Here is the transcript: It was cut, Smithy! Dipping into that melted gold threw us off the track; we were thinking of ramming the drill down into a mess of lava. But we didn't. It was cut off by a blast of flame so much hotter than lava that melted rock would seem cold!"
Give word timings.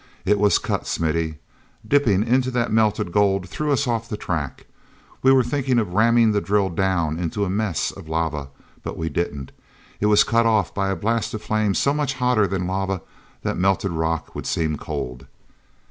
It 0.25 0.39
was 0.39 0.57
cut, 0.57 0.87
Smithy! 0.87 1.37
Dipping 1.87 2.23
into 2.25 2.49
that 2.49 2.71
melted 2.71 3.11
gold 3.11 3.47
threw 3.47 3.71
us 3.71 3.87
off 3.87 4.09
the 4.09 4.17
track; 4.17 4.65
we 5.21 5.31
were 5.31 5.43
thinking 5.43 5.77
of 5.77 5.93
ramming 5.93 6.31
the 6.31 6.41
drill 6.41 6.71
down 6.71 7.19
into 7.19 7.45
a 7.45 7.51
mess 7.51 7.91
of 7.91 8.09
lava. 8.09 8.47
But 8.81 8.97
we 8.97 9.09
didn't. 9.09 9.51
It 9.99 10.07
was 10.07 10.23
cut 10.23 10.47
off 10.47 10.73
by 10.73 10.89
a 10.89 10.95
blast 10.95 11.35
of 11.35 11.43
flame 11.43 11.75
so 11.75 11.93
much 11.93 12.13
hotter 12.15 12.47
than 12.47 12.65
lava 12.65 13.03
that 13.43 13.57
melted 13.57 13.91
rock 13.91 14.33
would 14.33 14.47
seem 14.47 14.75
cold!" 14.75 15.27